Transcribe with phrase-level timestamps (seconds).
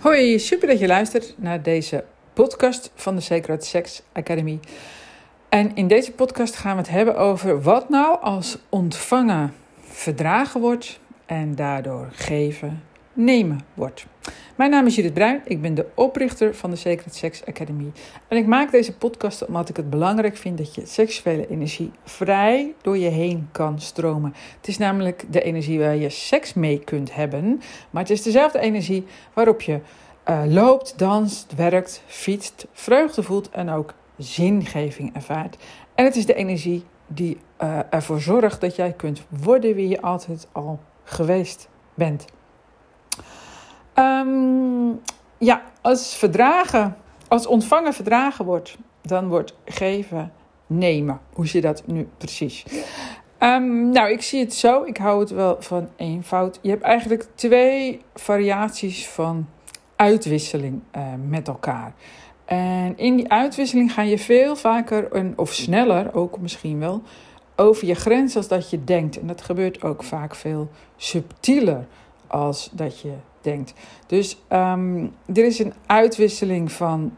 [0.00, 4.60] Hoi, super dat je luistert naar deze podcast van de Sacred Sex Academy.
[5.48, 11.00] En in deze podcast gaan we het hebben over wat nou als ontvangen verdragen wordt
[11.26, 12.82] en daardoor geven
[13.12, 14.06] nemen wordt.
[14.56, 17.92] Mijn naam is Judith Bruin, ik ben de oprichter van de Sacred Sex Academy.
[18.28, 22.74] En ik maak deze podcast omdat ik het belangrijk vind dat je seksuele energie vrij
[22.82, 24.34] door je heen kan stromen.
[24.56, 28.58] Het is namelijk de energie waar je seks mee kunt hebben, maar het is dezelfde
[28.58, 29.80] energie waarop je
[30.28, 35.56] uh, loopt, danst, werkt, fietst, vreugde voelt en ook zingeving ervaart.
[35.94, 40.00] En het is de energie die uh, ervoor zorgt dat jij kunt worden wie je
[40.00, 42.24] altijd al geweest bent.
[44.00, 45.00] Um,
[45.38, 46.96] ja, als verdragen,
[47.28, 50.32] als ontvangen verdragen wordt, dan wordt geven
[50.66, 51.20] nemen.
[51.32, 52.64] Hoe je dat nu precies?
[53.38, 54.82] Um, nou, ik zie het zo.
[54.82, 56.58] Ik hou het wel van eenvoud.
[56.62, 59.46] Je hebt eigenlijk twee variaties van
[59.96, 61.94] uitwisseling uh, met elkaar.
[62.44, 67.02] En in die uitwisseling ga je veel vaker, een, of sneller ook misschien wel,
[67.56, 69.20] over je grens als dat je denkt.
[69.20, 71.86] En dat gebeurt ook vaak veel subtieler
[72.26, 73.74] als dat je denkt.
[74.06, 77.16] Dus um, er is een uitwisseling van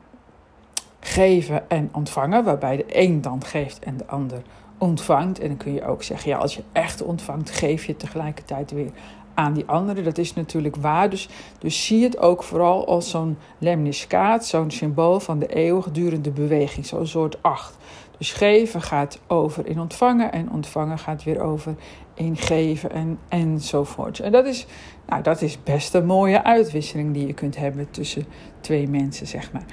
[1.01, 4.43] geven en ontvangen, waarbij de een dan geeft en de ander
[4.78, 5.41] ontvangt.
[5.41, 8.91] En dan kun je ook zeggen, ja, als je echt ontvangt, geef je tegelijkertijd weer
[9.34, 10.03] aan die andere.
[10.03, 11.11] Dat is natuurlijk waar.
[11.11, 11.28] Dus,
[11.59, 17.06] dus zie het ook vooral als zo'n lemniscaat, zo'n symbool van de eeuwigdurende beweging, zo'n
[17.06, 17.77] soort acht.
[18.19, 21.75] Dus geven gaat over in ontvangen en ontvangen gaat weer over
[22.15, 24.20] in geven en, enzovoort.
[24.20, 24.67] En dat is,
[25.06, 28.25] nou, dat is best een mooie uitwisseling die je kunt hebben tussen
[28.61, 29.64] twee mensen, zeg maar.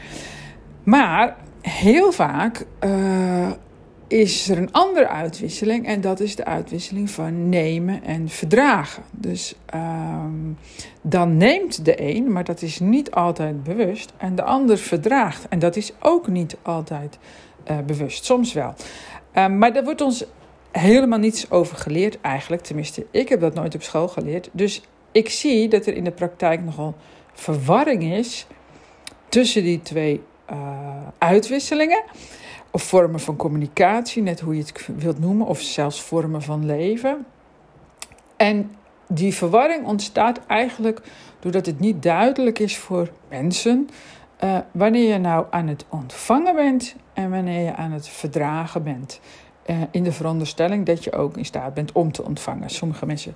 [0.84, 3.52] Maar heel vaak uh,
[4.08, 9.04] is er een andere uitwisseling en dat is de uitwisseling van nemen en verdragen.
[9.12, 10.58] Dus um,
[11.02, 15.48] dan neemt de een, maar dat is niet altijd bewust, en de ander verdraagt.
[15.48, 17.18] En dat is ook niet altijd
[17.72, 18.74] uh, bewust, soms wel.
[19.34, 20.26] Um, maar daar wordt ons
[20.72, 22.62] helemaal niets over geleerd eigenlijk.
[22.62, 24.50] Tenminste, ik heb dat nooit op school geleerd.
[24.52, 24.82] Dus
[25.12, 26.96] ik zie dat er in de praktijk nogal
[27.34, 28.48] verwarring is
[29.30, 30.22] tussen die twee
[30.52, 30.58] uh,
[31.18, 32.04] uitwisselingen
[32.72, 37.26] of vormen van communicatie, net hoe je het wilt noemen, of zelfs vormen van leven.
[38.38, 38.76] En
[39.08, 41.02] die verwarring ontstaat eigenlijk
[41.40, 43.90] doordat het niet duidelijk is voor mensen
[44.44, 49.20] uh, wanneer je nou aan het ontvangen bent en wanneer je aan het verdragen bent.
[49.66, 52.70] Uh, in de veronderstelling dat je ook in staat bent om te ontvangen.
[52.70, 53.36] Sommige mensen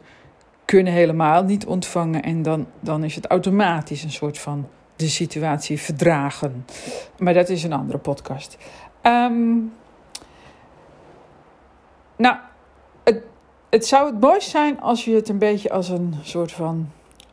[0.74, 5.80] kunnen helemaal niet ontvangen en dan, dan is het automatisch een soort van de situatie
[5.80, 6.66] verdragen.
[7.18, 8.58] Maar dat is een andere podcast.
[9.04, 9.74] Um,
[12.16, 12.36] nou,
[13.04, 13.22] het,
[13.70, 16.90] het zou het mooist zijn als je het een beetje als een soort van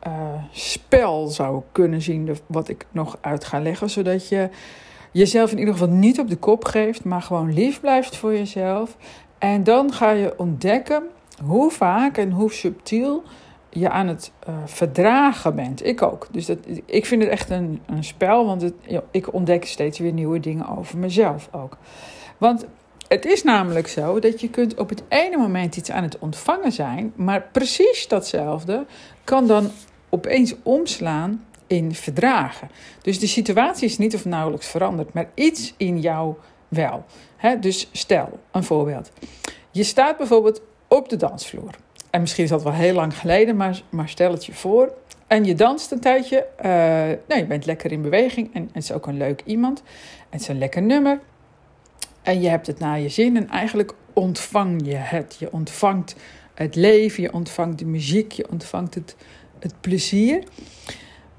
[0.07, 0.13] uh,
[0.51, 4.49] spel zou kunnen zien, wat ik nog uit ga leggen, zodat je
[5.11, 8.97] jezelf in ieder geval niet op de kop geeft, maar gewoon lief blijft voor jezelf.
[9.37, 11.03] En dan ga je ontdekken
[11.43, 13.23] hoe vaak en hoe subtiel
[13.69, 15.85] je aan het uh, verdragen bent.
[15.85, 16.27] Ik ook.
[16.31, 18.71] Dus dat, ik vind het echt een, een spel, want
[19.11, 21.77] ik ontdek steeds weer nieuwe dingen over mezelf ook.
[22.37, 22.65] Want
[23.07, 26.71] het is namelijk zo dat je kunt op het ene moment iets aan het ontvangen
[26.71, 28.85] zijn, maar precies datzelfde
[29.23, 29.69] kan dan
[30.09, 32.69] opeens omslaan in verdragen.
[33.01, 36.35] Dus de situatie is niet of nauwelijks veranderd, maar iets in jou
[36.67, 37.05] wel.
[37.59, 39.11] Dus stel, een voorbeeld.
[39.71, 40.61] Je staat bijvoorbeeld
[40.93, 41.75] op de dansvloer.
[42.09, 44.93] En misschien is dat wel heel lang geleden, maar, maar stel het je voor.
[45.27, 46.47] En je danst een tijdje.
[47.27, 49.79] Nou, je bent lekker in beweging en het is ook een leuk iemand.
[50.19, 51.19] En het is een lekker nummer.
[52.21, 55.35] En je hebt het naar je zin en eigenlijk ontvang je het.
[55.39, 56.15] Je ontvangt
[56.53, 59.15] het leven, je ontvangt de muziek, je ontvangt het,
[59.59, 60.43] het plezier.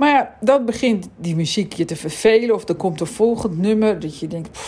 [0.03, 2.55] Maar dan begint die muziek je te vervelen.
[2.55, 4.59] Of er komt een volgend nummer dat je denkt,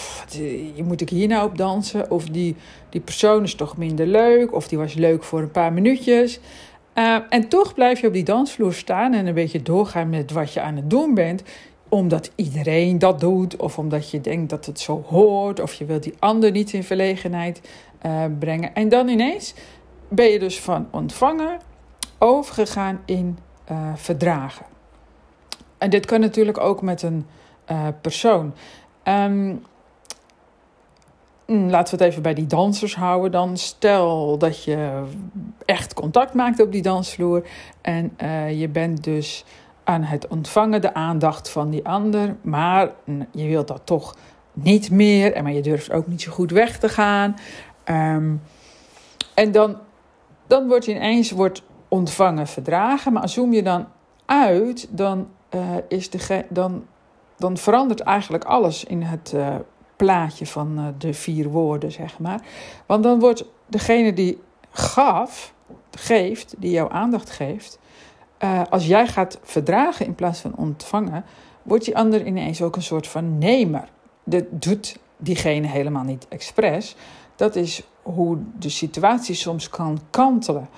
[0.75, 2.11] je moet ik hier nou op dansen?
[2.11, 2.57] Of die,
[2.89, 4.55] die persoon is toch minder leuk.
[4.55, 6.41] Of die was leuk voor een paar minuutjes.
[6.95, 10.53] Uh, en toch blijf je op die dansvloer staan en een beetje doorgaan met wat
[10.53, 11.43] je aan het doen bent.
[11.89, 13.57] Omdat iedereen dat doet.
[13.57, 15.61] Of omdat je denkt dat het zo hoort.
[15.61, 17.61] Of je wilt die ander niet in verlegenheid
[18.07, 18.75] uh, brengen.
[18.75, 19.55] En dan ineens
[20.09, 21.59] ben je dus van ontvangen
[22.19, 23.39] overgegaan in
[23.95, 24.73] verdragen.
[25.85, 27.27] En dit kan natuurlijk ook met een
[27.71, 28.55] uh, persoon.
[29.05, 29.63] Um,
[31.47, 33.57] laten we het even bij die dansers houden dan.
[33.57, 35.03] Stel dat je
[35.65, 37.47] echt contact maakt op die dansvloer
[37.81, 39.45] en uh, je bent dus
[39.85, 42.91] aan het ontvangen de aandacht van die ander, maar
[43.33, 44.17] je wilt dat toch
[44.53, 47.37] niet meer en maar je durft ook niet zo goed weg te gaan.
[47.85, 48.35] Ehm,
[49.35, 49.77] en dan,
[50.47, 53.13] dan wordt ineens wordt ontvangen verdragen.
[53.13, 53.87] Maar zoom je dan
[54.27, 56.85] uit, dan, uh, is de, dan,
[57.37, 59.55] dan verandert eigenlijk alles in het uh,
[59.97, 62.41] plaatje van uh, de vier woorden, zeg maar.
[62.87, 65.55] Want dan wordt degene die gaf,
[65.91, 67.79] geeft, die jouw aandacht geeft,
[68.71, 71.25] als jij gaat verdragen in plaats van ontvangen,
[71.63, 73.89] wordt die ander ineens ook een soort van nemer.
[74.25, 76.97] Dat doet diegene helemaal niet expres.
[77.37, 80.69] Dat is hoe de situatie soms kan kantelen.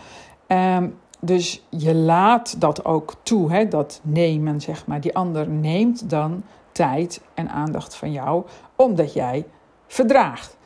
[0.48, 5.00] Um, dus je laat dat ook toe, hè, dat nemen, zeg maar.
[5.00, 6.42] Die ander neemt dan
[6.72, 8.44] tijd en aandacht van jou,
[8.76, 9.44] omdat jij
[9.86, 10.56] verdraagt.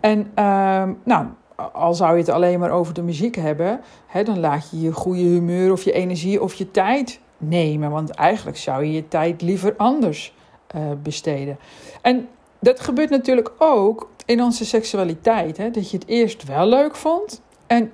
[0.00, 1.26] En uh, nou,
[1.72, 4.92] al zou je het alleen maar over de muziek hebben, hè, dan laat je je
[4.92, 7.90] goede humeur of je energie of je tijd nemen.
[7.90, 10.34] Want eigenlijk zou je je tijd liever anders
[10.76, 11.58] uh, besteden.
[12.02, 12.28] En
[12.60, 15.56] dat gebeurt natuurlijk ook in onze seksualiteit.
[15.56, 15.70] Hè?
[15.70, 17.92] Dat je het eerst wel leuk vond en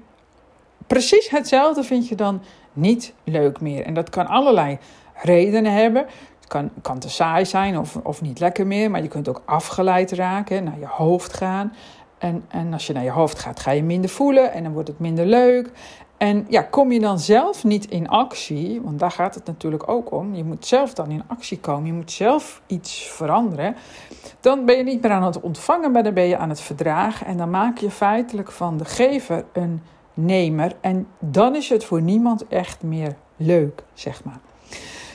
[0.87, 2.43] precies hetzelfde vind je dan
[2.73, 3.85] niet leuk meer.
[3.85, 4.79] En dat kan allerlei
[5.15, 6.07] redenen hebben.
[6.41, 9.43] Het kan, kan te saai zijn of, of niet lekker meer, maar je kunt ook
[9.45, 11.73] afgeleid raken, naar je hoofd gaan.
[12.19, 14.89] En, en als je naar je hoofd gaat, ga je minder voelen en dan wordt
[14.89, 15.71] het minder leuk.
[16.17, 20.13] En ja, kom je dan zelf niet in actie, want daar gaat het natuurlijk ook
[20.13, 20.35] om.
[20.35, 23.77] Je moet zelf dan in actie komen, je moet zelf iets veranderen.
[24.41, 27.27] Dan ben je niet meer aan het ontvangen, maar dan ben je aan het verdragen.
[27.27, 29.83] En dan maak je feitelijk van de gever een
[30.81, 34.41] En dan is het voor niemand echt meer leuk, zeg maar.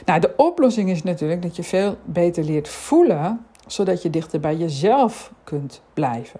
[0.05, 4.55] Nou, de oplossing is natuurlijk dat je veel beter leert voelen, zodat je dichter bij
[4.55, 6.39] jezelf kunt blijven.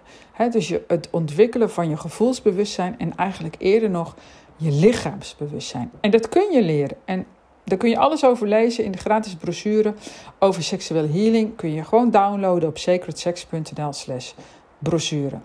[0.51, 4.15] dus je, het ontwikkelen van je gevoelsbewustzijn en eigenlijk eerder nog
[4.55, 5.91] je lichaamsbewustzijn.
[6.01, 6.97] En dat kun je leren.
[7.05, 7.25] En
[7.63, 9.93] daar kun je alles over lezen in de gratis brochure
[10.39, 11.55] over seksuele healing.
[11.55, 14.31] Kun je gewoon downloaden op sacredsex.nl/slash
[14.79, 15.39] brochure.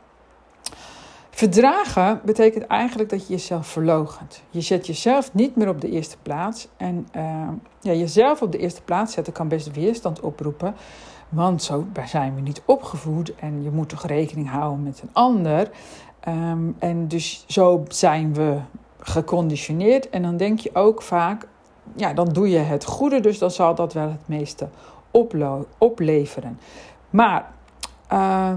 [1.35, 4.43] Verdragen betekent eigenlijk dat je jezelf verloochent.
[4.51, 6.69] Je zet jezelf niet meer op de eerste plaats.
[6.77, 7.49] En uh,
[7.81, 10.75] ja, jezelf op de eerste plaats zetten kan best weerstand oproepen.
[11.29, 15.71] Want zo zijn we niet opgevoed en je moet toch rekening houden met een ander.
[16.29, 18.59] Um, en dus zo zijn we
[18.99, 20.11] geconditioneerd.
[20.11, 21.47] En dan denk je ook vaak,
[21.97, 24.69] ja, dan doe je het goede, dus dan zal dat wel het meeste
[25.79, 26.59] opleveren.
[27.11, 27.53] Maar
[28.13, 28.53] uh,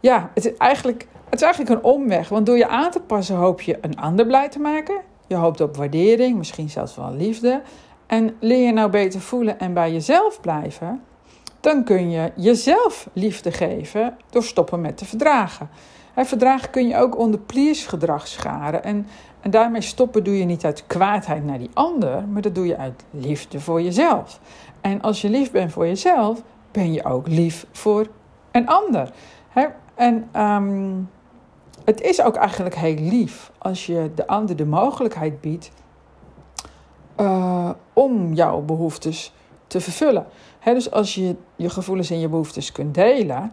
[0.00, 3.36] ja, het is eigenlijk het is eigenlijk een omweg, want door je aan te passen
[3.36, 5.00] hoop je een ander blij te maken.
[5.26, 7.62] Je hoopt op waardering, misschien zelfs wel liefde.
[8.06, 11.02] En leer je nou beter voelen en bij jezelf blijven,
[11.60, 15.68] dan kun je jezelf liefde geven door stoppen met te verdragen.
[16.14, 18.84] En verdragen kun je ook onder please gedrag scharen.
[18.84, 19.06] En,
[19.40, 22.76] en daarmee stoppen doe je niet uit kwaadheid naar die ander, maar dat doe je
[22.76, 24.40] uit liefde voor jezelf.
[24.80, 28.06] En als je lief bent voor jezelf, ben je ook lief voor
[28.50, 29.10] een ander.
[30.00, 31.08] En um,
[31.84, 35.70] het is ook eigenlijk heel lief als je de ander de mogelijkheid biedt
[37.20, 39.32] uh, om jouw behoeftes
[39.66, 40.26] te vervullen.
[40.64, 43.52] dus als je je gevoelens en je behoeftes kunt delen,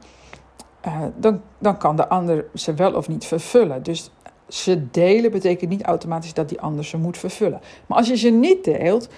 [0.87, 3.83] uh, dan, dan kan de ander ze wel of niet vervullen.
[3.83, 4.11] Dus
[4.47, 7.61] ze delen betekent niet automatisch dat die ander ze moet vervullen.
[7.85, 9.09] Maar als je ze niet deelt,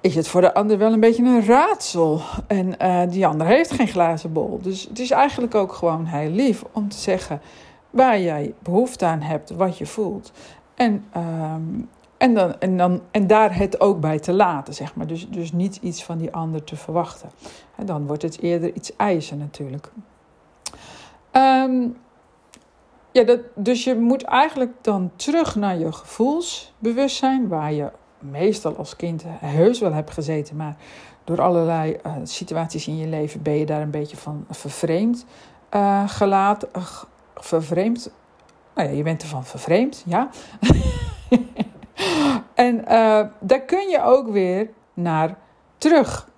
[0.00, 2.20] is het voor de ander wel een beetje een raadsel.
[2.46, 4.58] En uh, die ander heeft geen glazen bol.
[4.62, 7.40] Dus het is eigenlijk ook gewoon heel lief om te zeggen
[7.96, 10.32] waar jij behoefte aan hebt, wat je voelt.
[10.74, 11.62] En, ehm,
[12.16, 15.06] en, dan, en, dan, en daar het ook bij te laten, zeg maar.
[15.06, 17.30] Dus, dus niet iets van die ander te verwachten.
[17.76, 19.90] En dan wordt het eerder iets eisen natuurlijk.
[21.32, 21.96] Um,
[23.12, 28.96] ja, dat, dus je moet eigenlijk dan terug naar je gevoelsbewustzijn, waar je meestal als
[28.96, 30.76] kind heus wel hebt gezeten, maar
[31.24, 35.24] door allerlei uh, situaties in je leven ben je daar een beetje van vervreemd
[35.74, 36.68] uh, gelaten,
[37.40, 38.10] vervreemd.
[38.74, 40.28] Nou ja, je bent ervan vervreemd, ja.
[42.54, 45.36] en uh, daar kun je ook weer naar
[45.78, 46.28] terug.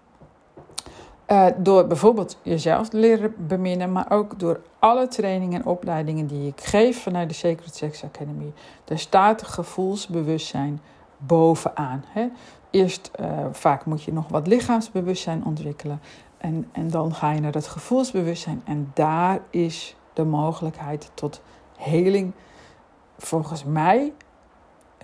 [1.29, 6.49] Uh, door bijvoorbeeld jezelf te leren beminnen, maar ook door alle trainingen en opleidingen die
[6.49, 8.53] ik geef vanuit de Sacred Sex Academy.
[8.85, 10.81] Daar staat gevoelsbewustzijn
[11.17, 12.05] bovenaan.
[12.07, 12.29] Hè?
[12.71, 16.01] Eerst, uh, vaak moet je nog wat lichaamsbewustzijn ontwikkelen.
[16.39, 18.63] En, en dan ga je naar dat gevoelsbewustzijn.
[18.65, 21.41] En daar is de mogelijkheid tot
[21.77, 22.33] heling,
[23.19, 24.13] volgens mij,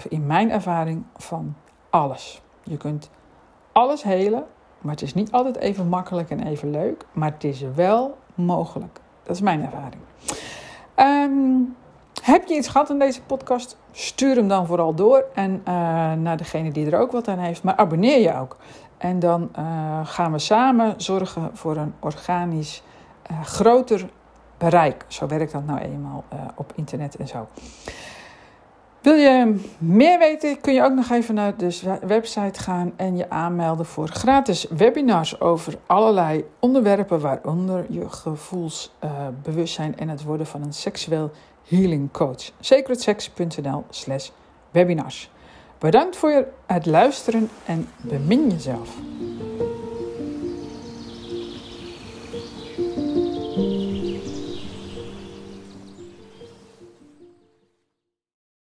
[0.09, 1.54] in mijn ervaring, van
[1.90, 2.42] alles.
[2.62, 3.11] Je kunt
[3.73, 4.47] alles helen,
[4.80, 9.00] maar het is niet altijd even makkelijk en even leuk, maar het is wel mogelijk.
[9.23, 10.02] Dat is mijn ervaring.
[10.97, 11.76] Um,
[12.23, 13.76] heb je iets gehad in deze podcast?
[13.92, 15.64] Stuur hem dan vooral door en uh,
[16.12, 17.62] naar degene die er ook wat aan heeft.
[17.62, 18.56] Maar abonneer je ook.
[18.99, 22.83] En dan uh, gaan we samen zorgen voor een organisch,
[23.30, 24.11] uh, groter
[24.58, 25.04] bereik.
[25.08, 27.49] Zo werkt dat nou eenmaal uh, op internet en zo.
[29.04, 33.30] Wil je meer weten, kun je ook nog even naar de website gaan en je
[33.30, 40.73] aanmelden voor gratis webinars over allerlei onderwerpen, waaronder je gevoelsbewustzijn en het worden van een
[40.73, 41.30] seksueel
[41.68, 42.50] healing coach.
[42.61, 44.30] secretsex.nl slash
[44.70, 45.30] webinars.
[45.78, 48.96] Bedankt voor het luisteren en bemin jezelf.